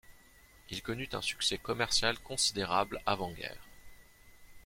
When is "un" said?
1.13-1.21